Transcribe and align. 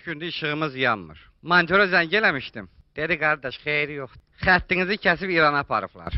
3 0.00 0.04
gündür 0.04 0.26
işığımız 0.26 0.76
yanmır. 0.76 1.18
Monitörə 1.44 1.84
zəng 1.92 2.14
eləmişdim. 2.16 2.68
Dedi 2.96 3.18
qardaş, 3.20 3.58
xeyri 3.64 3.98
yoxdur. 3.98 4.22
Xəttinizi 4.40 4.96
kəsib 5.04 5.28
İrana 5.34 5.60
aparıblar. 5.64 6.16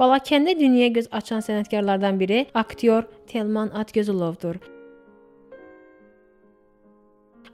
Balakəndə 0.00 0.52
dünyaya 0.60 0.90
göz 0.98 1.08
açan 1.20 1.40
sənətkarlardan 1.46 2.20
biri 2.20 2.46
aktyor 2.54 3.08
Telman 3.32 3.68
Atgözülovdur. 3.68 4.56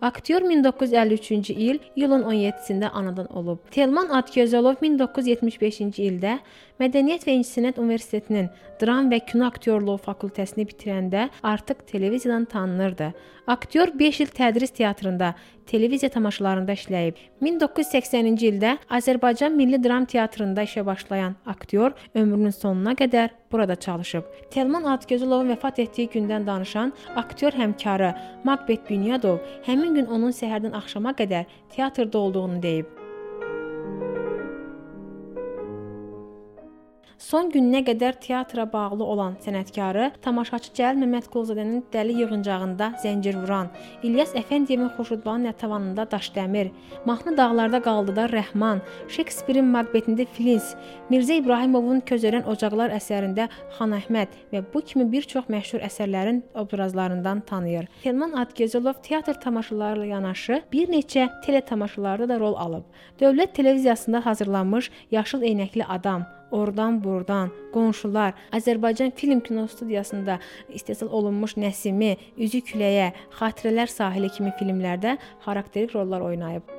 Aktyor 0.00 0.42
1953-cü 0.46 1.54
il 1.58 1.78
iyulun 1.96 2.22
17-sində 2.22 2.92
anadan 2.94 3.26
olub. 3.34 3.58
Telman 3.74 4.12
Atgözəlov 4.14 4.78
1975-ci 4.78 6.04
ildə 6.06 6.36
Mədəniyyət 6.78 7.24
və 7.26 7.34
İncəsənət 7.40 7.80
Universitetinin 7.82 8.46
dram 8.78 9.08
və 9.10 9.18
kino 9.26 9.48
aktyorluğu 9.50 9.96
fakültəsini 10.04 10.68
bitirəndə 10.68 11.26
artıq 11.42 11.82
televiziyadan 11.90 12.44
tanınırdı. 12.44 13.10
Aktyor 13.48 13.90
5 13.98 14.20
il 14.20 14.30
tədris 14.36 14.70
teatrında, 14.76 15.32
televiziya 15.66 16.10
tamaşalarında 16.12 16.76
işləyib. 16.76 17.16
1980-ci 17.42 18.50
ildə 18.52 18.76
Azərbaycan 18.92 19.56
Milli 19.56 19.80
Dram 19.82 20.04
Teatrında 20.04 20.62
işə 20.68 20.84
başlayan 20.86 21.34
aktyor 21.46 21.96
ömrünün 22.14 22.54
sonuna 22.54 22.92
qədər 22.92 23.34
burada 23.52 23.76
çalışıb. 23.76 24.28
Telman 24.50 24.84
Atgözəlovun 24.92 25.50
vəfat 25.54 25.80
etdiyi 25.82 26.10
gündən 26.12 26.46
danışan 26.46 26.92
aktyor 27.16 27.56
həmkarı 27.56 28.12
Makbet 28.44 28.84
Bünyadov 28.90 29.40
həmin 29.66 29.87
gün 29.94 30.06
onun 30.06 30.34
səhərdən 30.34 30.76
axşama 30.76 31.12
qədər 31.18 31.46
teatrda 31.74 32.18
olduğunu 32.18 32.62
deyib. 32.62 33.07
Son 37.18 37.48
gününə 37.50 37.80
qədər 37.82 38.14
teatra 38.22 38.62
bağlı 38.70 39.02
olan 39.02 39.32
sənətkarı 39.42 40.04
tamaşaçı 40.22 40.70
Cəlil 40.76 41.00
Məmmədquluzadənin 41.02 41.80
Dəli 41.90 42.14
yığıncağında 42.20 42.92
Zəncir 43.02 43.34
vuran, 43.40 43.72
İlyas 44.06 44.36
Əfəndiyevin 44.38 44.92
Xoşudbağın 44.94 45.48
Nətəvanında 45.48 46.04
Daşdəmir, 46.12 46.70
Mahnı 47.10 47.34
dağlarda 47.40 47.80
qaldıda 47.82 48.28
Rəhman, 48.30 48.84
Şekspirin 49.10 49.66
Makbetində 49.74 50.28
Filiz, 50.36 50.70
Mirzə 51.10 51.40
İbrahimovun 51.42 52.04
Közərən 52.06 52.46
ocaqlar 52.54 52.94
əsərində 53.00 53.48
Xan 53.80 53.98
Əhməd 53.98 54.38
və 54.54 54.62
bu 54.70 54.86
kimi 54.86 55.10
bir 55.10 55.26
çox 55.34 55.50
məşhur 55.50 55.82
əsərlərin 55.90 56.44
obrazlarından 56.54 57.42
tanıyır. 57.50 57.90
Telman 58.06 58.38
Adgözəlov 58.46 59.02
teatr 59.02 59.42
tamaşaları 59.42 60.06
ilə 60.06 60.14
yanaşı 60.14 60.62
bir 60.70 60.86
neçə 60.94 61.26
teletamaşalarda 61.42 62.30
da 62.30 62.38
rol 62.38 62.54
alıb. 62.54 62.86
Dövlət 63.18 63.58
televiziyasında 63.58 64.26
hazırlanmış 64.26 64.92
Yaşıl 65.10 65.42
eynəkli 65.42 65.82
adam 65.84 66.37
Oradan 66.50 67.02
buradan, 67.04 67.50
qonşular, 67.72 68.32
Azərbaycan 68.52 69.12
Film 69.16 69.40
Kino 69.40 69.66
Studiyasında 69.66 70.38
istehsal 70.68 71.12
olunmuş 71.12 71.58
Nəsimi, 71.60 72.16
Üzü 72.40 72.62
küləyə, 72.64 73.12
Xatirələr 73.36 73.92
sahili 73.92 74.32
kimi 74.32 74.54
filmlərdə 74.56 75.18
xarakterik 75.44 75.94
rollar 75.94 76.24
oynayıb. 76.24 76.78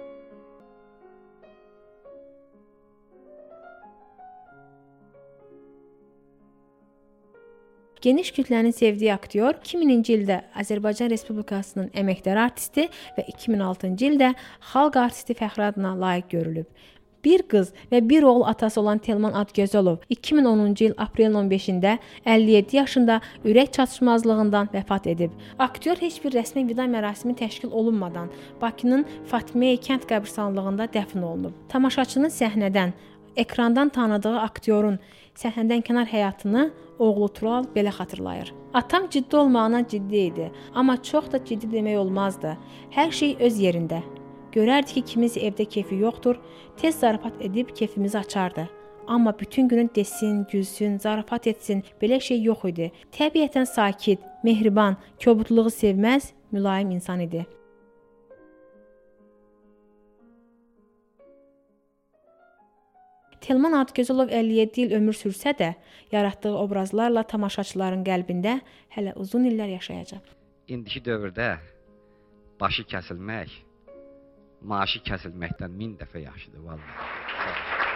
Geniş 8.02 8.30
kütlənin 8.31 8.72
sevdiyi 8.72 9.09
aktyor 9.12 9.58
2000-ci 9.59 10.14
ildə 10.16 10.38
Azərbaycan 10.62 11.09
Respublikasının 11.12 11.90
əməkdar 12.00 12.40
artisti 12.40 12.86
və 13.17 13.25
2006-cı 13.34 14.06
ildə 14.08 14.30
xalq 14.72 14.95
artisti 15.02 15.36
fəxri 15.36 15.66
adına 15.67 15.92
layiq 16.00 16.30
görülüb. 16.31 16.70
Bir 17.25 17.42
qız 17.52 17.73
və 17.92 18.00
bir 18.09 18.23
oğul 18.23 18.45
atası 18.48 18.80
olan 18.81 18.98
Telman 19.03 19.34
Adgözəlov 19.36 20.06
2010-cu 20.12 20.86
il 20.86 20.94
aprelin 20.98 21.36
15-də 21.36 21.98
57 22.25 22.75
yaşında 22.75 23.20
ürək 23.45 23.72
çatışmazlığından 23.75 24.70
vəfat 24.73 25.09
edib. 25.09 25.31
Aktyor 25.59 25.97
heç 26.00 26.23
bir 26.23 26.31
rəsmi 26.31 26.64
vida 26.67 26.88
mərasimi 26.88 27.36
təşkil 27.36 27.72
olunmadan 27.72 28.31
Bakının 28.62 29.06
Fatmiyə 29.31 29.80
kənd 29.84 30.08
qəbirstanlığında 30.08 30.88
dəfn 30.94 31.23
olunub. 31.23 31.58
Tamaşaçının 31.70 32.31
səhnədən, 32.31 32.94
ekrandan 33.36 33.90
tanıdığı 33.90 34.38
aktyorun 34.40 35.00
səhnədən 35.40 35.84
kənar 35.88 36.08
həyatını 36.08 36.69
oğlu 37.00 37.28
Tural 37.35 37.68
belə 37.75 37.91
xatırlayır. 37.96 38.53
Atam 38.74 39.09
ciddi 39.09 39.35
olmağına 39.35 39.88
ciddi 39.88 40.18
idi, 40.18 40.52
amma 40.75 41.03
çox 41.03 41.31
da 41.31 41.46
ciddi 41.46 41.68
demək 41.75 41.97
olmazdı. 41.97 42.56
Hər 42.96 43.12
şey 43.12 43.38
öz 43.40 43.59
yerində. 43.59 44.02
Görərdi 44.53 44.97
ki, 44.97 45.05
kiminsə 45.11 45.43
evdə 45.45 45.67
keyfi 45.69 45.99
yoxdur, 46.01 46.39
tez 46.81 46.99
zarafat 46.99 47.37
edib 47.45 47.69
keyfimizi 47.75 48.17
açardı. 48.17 48.69
Amma 49.07 49.39
bütün 49.39 49.67
günü 49.67 49.89
desin, 49.95 50.47
gülsün, 50.51 50.97
zarafat 50.97 51.47
etsin, 51.47 51.83
belə 52.01 52.19
şey 52.21 52.41
yox 52.43 52.65
idi. 52.69 52.91
Təbiətən 53.13 53.65
sakit, 53.65 54.25
mehriban, 54.43 54.97
kobudluğu 55.23 55.69
sevməz, 55.73 56.31
mülayim 56.51 56.91
insan 56.97 57.21
idi. 57.25 57.45
Telman 63.41 63.73
Adgözəlov 63.85 64.29
57 64.29 64.81
il 64.81 64.93
ömür 64.97 65.13
sürsə 65.13 65.55
də, 65.57 65.71
yaratdığı 66.11 66.51
obrazlarla 66.57 67.23
tamaşaçıların 67.23 68.03
qəlbində 68.05 68.59
hələ 68.97 69.16
uzun 69.16 69.45
illər 69.49 69.73
yaşayacaq. 69.77 70.21
İndiki 70.67 71.01
dövrdə 71.05 71.55
başı 72.61 72.85
kəsilmək 72.91 73.69
maaşı 74.62 75.03
kəsilməkdən 75.09 75.72
min 75.81 75.96
dəfə 76.02 76.25
yaxşıdır 76.25 76.66
vallahi. 76.72 77.88